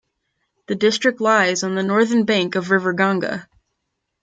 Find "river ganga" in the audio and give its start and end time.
2.71-3.47